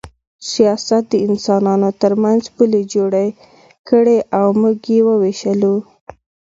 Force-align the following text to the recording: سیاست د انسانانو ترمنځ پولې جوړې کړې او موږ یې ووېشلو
سیاست 0.51 1.03
د 1.09 1.13
انسانانو 1.27 1.89
ترمنځ 2.01 2.43
پولې 2.55 2.81
جوړې 2.93 3.27
کړې 3.89 4.17
او 4.37 4.47
موږ 4.61 4.77
یې 4.93 4.99
ووېشلو 5.07 5.75